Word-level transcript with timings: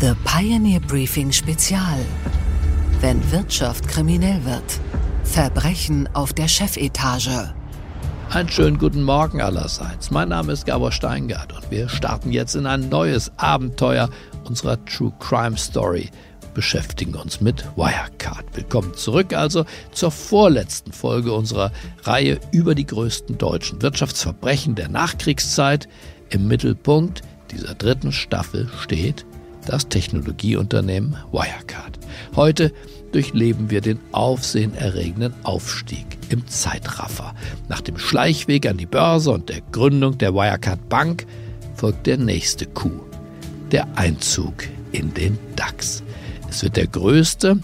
The 0.00 0.14
Pioneer 0.24 0.80
Briefing 0.80 1.30
Spezial. 1.30 1.98
Wenn 3.02 3.20
Wirtschaft 3.32 3.86
kriminell 3.86 4.42
wird. 4.46 4.80
Verbrechen 5.24 6.08
auf 6.14 6.32
der 6.32 6.48
Chefetage. 6.48 7.52
Einen 8.30 8.48
schönen 8.48 8.78
guten 8.78 9.02
Morgen 9.02 9.42
allerseits. 9.42 10.10
Mein 10.10 10.30
Name 10.30 10.52
ist 10.52 10.64
Gabor 10.64 10.90
Steingart 10.90 11.52
und 11.52 11.70
wir 11.70 11.90
starten 11.90 12.32
jetzt 12.32 12.54
in 12.54 12.64
ein 12.64 12.88
neues 12.88 13.30
Abenteuer 13.36 14.08
unserer 14.44 14.82
True 14.86 15.12
Crime 15.20 15.58
Story. 15.58 16.08
Beschäftigen 16.54 17.14
uns 17.14 17.42
mit 17.42 17.62
Wirecard. 17.76 18.46
Willkommen 18.54 18.94
zurück 18.94 19.34
also 19.34 19.66
zur 19.92 20.12
vorletzten 20.12 20.92
Folge 20.92 21.34
unserer 21.34 21.72
Reihe 22.04 22.40
über 22.52 22.74
die 22.74 22.86
größten 22.86 23.36
deutschen 23.36 23.82
Wirtschaftsverbrechen 23.82 24.76
der 24.76 24.88
Nachkriegszeit. 24.88 25.88
Im 26.30 26.48
Mittelpunkt 26.48 27.20
dieser 27.50 27.74
dritten 27.74 28.12
Staffel 28.12 28.70
steht 28.80 29.26
das 29.66 29.88
Technologieunternehmen 29.88 31.16
Wirecard. 31.32 31.98
Heute 32.36 32.72
durchleben 33.12 33.70
wir 33.70 33.80
den 33.80 33.98
aufsehenerregenden 34.12 35.34
Aufstieg 35.42 36.06
im 36.28 36.46
Zeitraffer. 36.46 37.34
Nach 37.68 37.80
dem 37.80 37.98
Schleichweg 37.98 38.66
an 38.66 38.76
die 38.76 38.86
Börse 38.86 39.32
und 39.32 39.48
der 39.48 39.60
Gründung 39.72 40.18
der 40.18 40.34
Wirecard 40.34 40.88
Bank 40.88 41.26
folgt 41.74 42.06
der 42.06 42.18
nächste 42.18 42.66
Coup, 42.66 43.02
der 43.72 43.86
Einzug 43.96 44.54
in 44.92 45.12
den 45.14 45.38
DAX. 45.56 46.02
Es 46.48 46.62
wird 46.62 46.76
der 46.76 46.86
größte, 46.86 47.58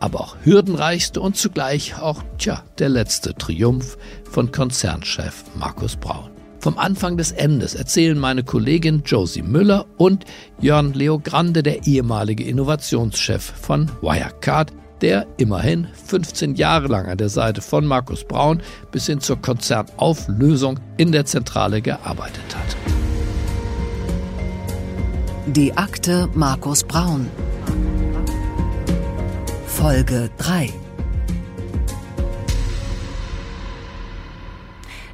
aber 0.00 0.20
auch 0.20 0.36
hürdenreichste 0.42 1.20
und 1.20 1.36
zugleich 1.36 1.98
auch, 1.98 2.22
tja, 2.38 2.62
der 2.78 2.88
letzte 2.88 3.34
Triumph 3.34 3.96
von 4.30 4.52
Konzernchef 4.52 5.44
Markus 5.54 5.96
Braun. 5.96 6.33
Vom 6.64 6.78
Anfang 6.78 7.18
des 7.18 7.30
Endes 7.30 7.74
erzählen 7.74 8.18
meine 8.18 8.42
Kollegin 8.42 9.02
Josie 9.04 9.42
Müller 9.42 9.84
und 9.98 10.24
Jörn 10.62 10.94
Leogrande, 10.94 11.62
der 11.62 11.86
ehemalige 11.86 12.42
Innovationschef 12.42 13.42
von 13.42 13.90
Wirecard, 14.00 14.72
der 15.02 15.26
immerhin 15.36 15.86
15 16.06 16.54
Jahre 16.54 16.86
lang 16.86 17.04
an 17.04 17.18
der 17.18 17.28
Seite 17.28 17.60
von 17.60 17.84
Markus 17.84 18.24
Braun 18.24 18.62
bis 18.90 19.04
hin 19.04 19.20
zur 19.20 19.42
Konzernauflösung 19.42 20.80
in 20.96 21.12
der 21.12 21.26
Zentrale 21.26 21.82
gearbeitet 21.82 22.56
hat. 22.56 22.76
Die 25.44 25.76
Akte 25.76 26.30
Markus 26.32 26.82
Braun. 26.82 27.28
Folge 29.66 30.30
3 30.38 30.72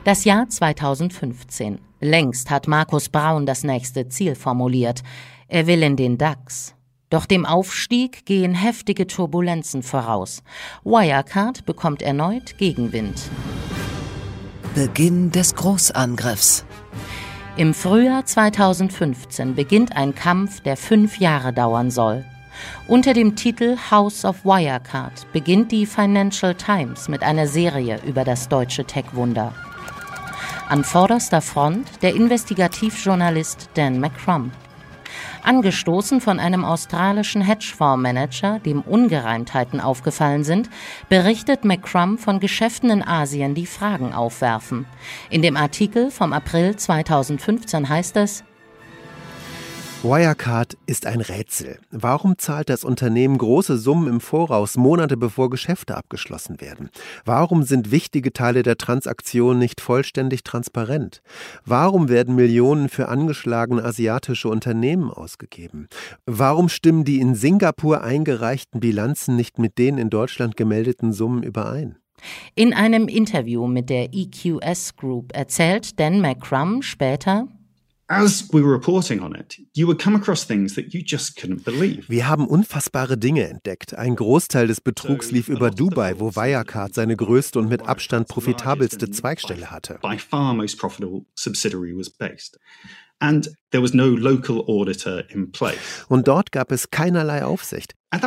Das 0.02 0.24
Jahr 0.24 0.48
2015. 0.48 1.78
Längst 2.00 2.48
hat 2.48 2.66
Markus 2.66 3.10
Braun 3.10 3.44
das 3.44 3.64
nächste 3.64 4.08
Ziel 4.08 4.34
formuliert. 4.34 5.02
Er 5.46 5.66
will 5.66 5.82
in 5.82 5.96
den 5.96 6.16
DAX. 6.16 6.74
Doch 7.10 7.26
dem 7.26 7.44
Aufstieg 7.44 8.24
gehen 8.24 8.54
heftige 8.54 9.06
Turbulenzen 9.06 9.82
voraus. 9.82 10.42
Wirecard 10.84 11.66
bekommt 11.66 12.00
erneut 12.00 12.56
Gegenwind. 12.56 13.20
Beginn 14.74 15.32
des 15.32 15.54
Großangriffs. 15.54 16.64
Im 17.58 17.74
Frühjahr 17.74 18.24
2015 18.24 19.54
beginnt 19.54 19.94
ein 19.96 20.14
Kampf, 20.14 20.60
der 20.60 20.78
fünf 20.78 21.18
Jahre 21.18 21.52
dauern 21.52 21.90
soll. 21.90 22.24
Unter 22.88 23.12
dem 23.12 23.36
Titel 23.36 23.76
House 23.90 24.24
of 24.24 24.46
Wirecard 24.46 25.30
beginnt 25.34 25.72
die 25.72 25.84
Financial 25.84 26.54
Times 26.54 27.08
mit 27.08 27.22
einer 27.22 27.46
Serie 27.46 28.00
über 28.06 28.24
das 28.24 28.48
deutsche 28.48 28.84
Tech-Wunder. 28.84 29.52
An 30.70 30.84
vorderster 30.84 31.40
Front 31.40 32.00
der 32.00 32.14
Investigativjournalist 32.14 33.70
Dan 33.74 33.98
McCrum. 33.98 34.52
Angestoßen 35.42 36.20
von 36.20 36.38
einem 36.38 36.64
australischen 36.64 37.42
Hedgefondsmanager, 37.42 38.60
dem 38.60 38.82
Ungereimtheiten 38.82 39.80
aufgefallen 39.80 40.44
sind, 40.44 40.70
berichtet 41.08 41.64
McCrum 41.64 42.18
von 42.18 42.38
Geschäften 42.38 42.88
in 42.90 43.02
Asien, 43.02 43.56
die 43.56 43.66
Fragen 43.66 44.14
aufwerfen. 44.14 44.86
In 45.28 45.42
dem 45.42 45.56
Artikel 45.56 46.12
vom 46.12 46.32
April 46.32 46.76
2015 46.76 47.88
heißt 47.88 48.16
es, 48.18 48.44
Wirecard 50.02 50.78
ist 50.86 51.04
ein 51.04 51.20
Rätsel. 51.20 51.78
Warum 51.90 52.38
zahlt 52.38 52.70
das 52.70 52.84
Unternehmen 52.84 53.36
große 53.36 53.76
Summen 53.76 54.08
im 54.08 54.20
Voraus, 54.22 54.78
Monate 54.78 55.18
bevor 55.18 55.50
Geschäfte 55.50 55.94
abgeschlossen 55.94 56.58
werden? 56.62 56.88
Warum 57.26 57.64
sind 57.64 57.90
wichtige 57.90 58.32
Teile 58.32 58.62
der 58.62 58.78
Transaktion 58.78 59.58
nicht 59.58 59.82
vollständig 59.82 60.42
transparent? 60.42 61.20
Warum 61.66 62.08
werden 62.08 62.34
Millionen 62.34 62.88
für 62.88 63.08
angeschlagene 63.08 63.84
asiatische 63.84 64.48
Unternehmen 64.48 65.10
ausgegeben? 65.10 65.86
Warum 66.24 66.70
stimmen 66.70 67.04
die 67.04 67.20
in 67.20 67.34
Singapur 67.34 68.02
eingereichten 68.02 68.80
Bilanzen 68.80 69.36
nicht 69.36 69.58
mit 69.58 69.76
den 69.76 69.98
in 69.98 70.08
Deutschland 70.08 70.56
gemeldeten 70.56 71.12
Summen 71.12 71.42
überein? 71.42 71.96
In 72.54 72.72
einem 72.72 73.06
Interview 73.06 73.66
mit 73.66 73.90
der 73.90 74.14
EQS 74.14 74.96
Group 74.96 75.36
erzählt 75.36 76.00
Dan 76.00 76.22
McCrum 76.22 76.80
später, 76.80 77.48
as 78.10 78.52
we 78.52 78.60
were 78.60 78.72
reporting 78.72 79.20
on 79.20 79.36
it, 79.36 79.56
you 79.72 79.86
would 79.86 80.00
come 80.02 80.16
across 80.16 80.44
things 80.44 80.74
that 80.74 80.92
you 80.92 81.00
just 81.00 81.36
couldn't 81.36 81.64
believe. 81.64 82.08
Wir 82.08 82.28
haben 82.28 82.48
unfassbare 82.48 83.16
Dinge 83.16 83.48
entdeckt. 83.48 83.94
Ein 83.94 84.16
Großteil 84.16 84.66
des 84.66 84.80
Betrugs 84.80 85.30
lief 85.30 85.48
über 85.48 85.70
Dubai, 85.70 86.18
wo 86.18 86.34
Wirecard 86.34 86.92
seine 86.92 87.16
größte 87.16 87.58
und 87.60 87.68
mit 87.68 87.82
Abstand 87.82 88.26
profitabelste 88.26 89.10
Zweigstelle 89.10 89.70
hatte. 89.70 90.00
By 90.02 90.18
far 90.18 90.54
most 90.54 90.76
profitable 90.76 91.24
subsidiary 91.36 91.96
was 91.96 92.10
based. 92.10 92.58
And 93.20 93.50
there 93.70 93.82
was 93.82 93.94
no 93.94 94.06
local 94.06 94.64
auditor 94.66 95.22
in 95.28 95.52
place. 95.52 96.06
Und 96.08 96.26
dort 96.26 96.52
gab 96.52 96.72
es 96.72 96.90
keinerlei 96.90 97.44
Aufsicht. 97.44 97.94
Das 98.10 98.22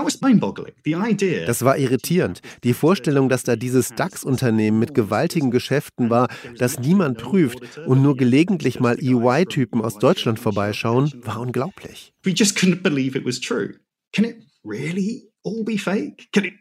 war 1.66 1.78
irritierend. 1.78 2.42
Die 2.64 2.74
Vorstellung, 2.74 3.28
dass 3.28 3.44
da 3.44 3.56
dieses 3.58 3.90
DAX-Unternehmen 3.90 4.80
mit 4.80 4.94
gewaltigen 4.94 5.52
Geschäften 5.52 6.10
war, 6.10 6.30
das 6.58 6.80
niemand 6.80 7.18
prüft 7.18 7.60
und 7.86 8.02
nur 8.02 8.16
gelegentlich 8.16 8.80
mal 8.80 8.98
EY-Typen 9.00 9.82
aus 9.82 9.98
Deutschland 9.98 10.40
vorbeischauen, 10.40 11.12
war 11.24 11.42
unglaublich. 11.42 12.14
We 12.24 12.32
just 12.32 12.58
couldn't 12.58 12.82
believe 12.82 13.18
it 13.18 13.26
was 13.26 13.42
true. 13.42 13.74
Can 14.14 14.24
it 14.26 14.38
really 14.64 15.30
all 15.44 15.64
be 15.64 15.78
fake? 15.78 16.30
Can 16.32 16.46
it, 16.46 16.54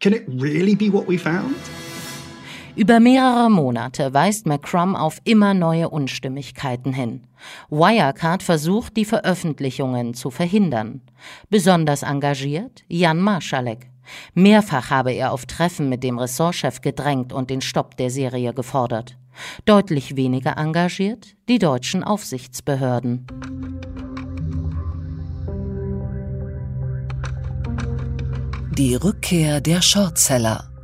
can 0.00 0.12
it 0.12 0.24
really 0.26 0.74
be 0.74 0.92
what 0.92 1.08
we 1.08 1.16
found? 1.16 1.54
Über 2.76 3.00
mehrere 3.00 3.50
Monate 3.50 4.12
weist 4.12 4.46
McCrum 4.46 4.96
auf 4.96 5.18
immer 5.24 5.54
neue 5.54 5.88
Unstimmigkeiten 5.88 6.92
hin. 6.92 7.22
Wirecard 7.70 8.42
versucht, 8.42 8.98
die 8.98 9.06
Veröffentlichungen 9.06 10.12
zu 10.12 10.30
verhindern. 10.30 11.00
Besonders 11.48 12.02
engagiert 12.02 12.84
Jan 12.86 13.18
Marschalek. 13.18 13.88
Mehrfach 14.34 14.90
habe 14.90 15.12
er 15.12 15.32
auf 15.32 15.46
Treffen 15.46 15.88
mit 15.88 16.04
dem 16.04 16.18
Ressortchef 16.18 16.82
gedrängt 16.82 17.32
und 17.32 17.48
den 17.48 17.62
Stopp 17.62 17.96
der 17.96 18.10
Serie 18.10 18.52
gefordert. 18.52 19.16
Deutlich 19.64 20.14
weniger 20.16 20.58
engagiert 20.58 21.34
die 21.48 21.58
deutschen 21.58 22.04
Aufsichtsbehörden. 22.04 23.26
Die 28.76 28.94
Rückkehr 28.94 29.62
der 29.62 29.80
Shortseller. 29.80 30.75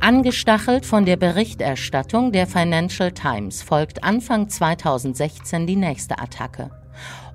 Angestachelt 0.00 0.86
von 0.86 1.04
der 1.04 1.18
Berichterstattung 1.18 2.32
der 2.32 2.46
Financial 2.46 3.12
Times 3.12 3.62
folgt 3.62 4.02
Anfang 4.02 4.48
2016 4.48 5.66
die 5.66 5.76
nächste 5.76 6.18
Attacke. 6.18 6.70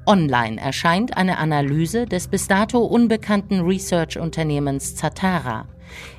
Online 0.08 0.60
erscheint 0.60 1.16
eine 1.16 1.38
Analyse 1.38 2.08
des 2.08 2.28
bis 2.28 2.48
dato 2.48 2.80
unbekannten 2.80 3.62
Research-Unternehmens 3.62 4.96
Zatara. 4.96 5.68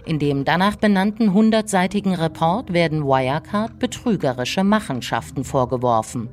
In 0.05 0.21
dem 0.21 0.45
danach 0.45 0.77
benannten 0.77 1.33
hundertseitigen 1.33 2.15
Report 2.15 2.73
werden 2.73 3.03
Wirecard 3.03 3.81
betrügerische 3.81 4.63
Machenschaften 4.63 5.43
vorgeworfen. 5.43 6.29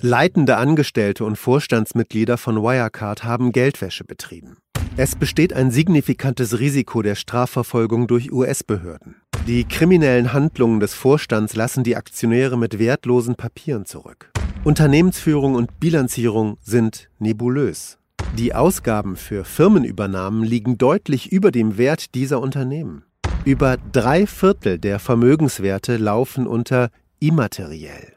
Leitende 0.00 0.56
Angestellte 0.56 1.24
und 1.24 1.36
Vorstandsmitglieder 1.36 2.38
von 2.38 2.62
Wirecard 2.62 3.24
haben 3.24 3.50
Geldwäsche 3.50 4.04
betrieben. 4.04 4.58
Es 4.98 5.14
besteht 5.14 5.52
ein 5.52 5.70
signifikantes 5.70 6.58
Risiko 6.58 7.02
der 7.02 7.16
Strafverfolgung 7.16 8.06
durch 8.06 8.32
US-Behörden. 8.32 9.16
Die 9.46 9.64
kriminellen 9.64 10.32
Handlungen 10.32 10.80
des 10.80 10.94
Vorstands 10.94 11.54
lassen 11.54 11.84
die 11.84 11.96
Aktionäre 11.96 12.56
mit 12.56 12.78
wertlosen 12.78 13.34
Papieren 13.34 13.84
zurück. 13.84 14.30
Unternehmensführung 14.64 15.54
und 15.54 15.78
Bilanzierung 15.80 16.56
sind 16.62 17.10
nebulös. 17.18 17.98
Die 18.38 18.54
Ausgaben 18.54 19.16
für 19.16 19.44
Firmenübernahmen 19.44 20.42
liegen 20.42 20.78
deutlich 20.78 21.30
über 21.30 21.50
dem 21.50 21.76
Wert 21.76 22.14
dieser 22.14 22.40
Unternehmen. 22.40 23.04
Über 23.44 23.76
drei 23.92 24.26
Viertel 24.26 24.78
der 24.78 24.98
Vermögenswerte 24.98 25.98
laufen 25.98 26.46
unter 26.46 26.88
immateriell. 27.20 28.14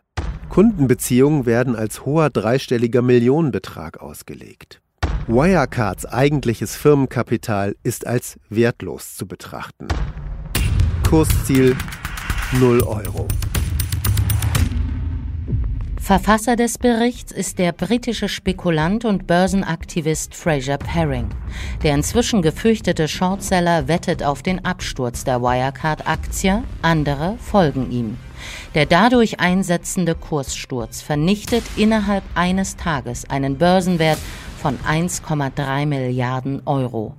Kundenbeziehungen 0.47 1.45
werden 1.45 1.75
als 1.75 2.05
hoher 2.05 2.29
dreistelliger 2.29 3.01
Millionenbetrag 3.01 3.99
ausgelegt. 3.99 4.81
Wirecards 5.31 6.07
eigentliches 6.07 6.75
Firmenkapital 6.75 7.75
ist 7.83 8.07
als 8.07 8.39
wertlos 8.49 9.15
zu 9.15 9.27
betrachten. 9.27 9.87
Kursziel 11.07 11.77
0 12.53 12.81
Euro. 12.81 13.27
Verfasser 16.01 16.55
des 16.55 16.79
Berichts 16.79 17.31
ist 17.31 17.59
der 17.59 17.73
britische 17.73 18.27
Spekulant 18.27 19.05
und 19.05 19.27
Börsenaktivist 19.27 20.33
Fraser 20.33 20.79
Paring. 20.79 21.29
Der 21.83 21.93
inzwischen 21.93 22.41
gefürchtete 22.41 23.07
Shortseller 23.07 23.87
wettet 23.87 24.23
auf 24.23 24.41
den 24.41 24.65
Absturz 24.65 25.25
der 25.25 25.43
Wirecard-Aktie, 25.43 26.63
andere 26.81 27.37
folgen 27.39 27.91
ihm. 27.91 28.17
Der 28.73 28.87
dadurch 28.87 29.39
einsetzende 29.39 30.15
Kurssturz 30.15 31.03
vernichtet 31.03 31.63
innerhalb 31.77 32.23
eines 32.33 32.77
Tages 32.77 33.29
einen 33.29 33.59
Börsenwert 33.59 34.17
von 34.59 34.77
1,3 34.79 35.85
Milliarden 35.85 36.61
Euro. 36.65 37.15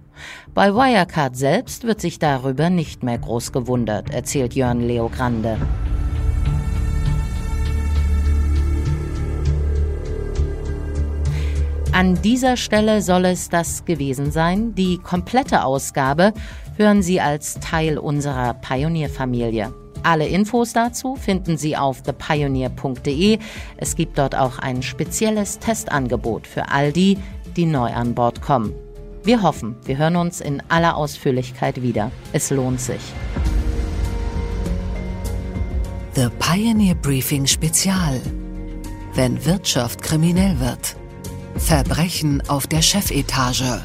Bei 0.53 0.75
Wirecard 0.75 1.37
selbst 1.37 1.85
wird 1.85 2.01
sich 2.01 2.19
darüber 2.19 2.69
nicht 2.69 3.03
mehr 3.03 3.19
groß 3.19 3.53
gewundert, 3.53 4.11
erzählt 4.11 4.55
Jörn 4.55 4.83
Leo 4.83 5.09
Grande. 5.09 5.57
An 11.93 12.21
dieser 12.23 12.57
Stelle 12.57 13.03
soll 13.03 13.25
es 13.25 13.49
das 13.49 13.85
gewesen 13.85 14.31
sein. 14.31 14.75
Die 14.75 14.99
komplette 14.99 15.65
Ausgabe 15.65 16.33
hören 16.77 17.03
Sie 17.03 17.21
als 17.21 17.55
Teil 17.55 17.99
unserer 17.99 18.55
Pioneer-Familie. 18.55 19.75
Alle 20.03 20.27
Infos 20.27 20.73
dazu 20.73 21.17
finden 21.17 21.57
Sie 21.57 21.77
auf 21.77 22.03
thepioneer.de. 22.03 23.39
Es 23.77 23.97
gibt 23.97 24.19
dort 24.19 24.35
auch 24.35 24.59
ein 24.59 24.83
spezielles 24.83 25.59
Testangebot 25.59 26.47
für 26.47 26.71
all 26.71 26.93
die, 26.93 27.19
die 27.57 27.67
neu 27.67 27.93
an 27.93 28.15
Bord 28.15 28.41
kommen. 28.41 28.75
Wir 29.23 29.43
hoffen, 29.43 29.77
wir 29.85 29.99
hören 29.99 30.17
uns 30.17 30.41
in 30.41 30.63
aller 30.71 30.97
Ausführlichkeit 30.97 31.83
wieder. 31.83 32.11
Es 32.33 32.51
lohnt 32.51 32.81
sich. 32.81 33.01
The 36.15 36.29
Pioneer 36.39 36.95
Briefing 36.95 37.47
Spezial. 37.47 38.21
Wenn 39.15 39.45
Wirtschaft 39.45 40.03
kriminell 40.03 40.59
wird. 40.59 40.97
Verbrechen 41.57 42.43
auf 42.49 42.67
der 42.67 42.83
Chefetage. 42.83 43.85